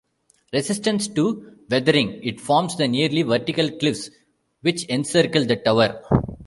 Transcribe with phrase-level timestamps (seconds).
[0.51, 4.09] Resistant to weathering, it forms the nearly vertical cliffs
[4.61, 6.01] which encircle the Tower.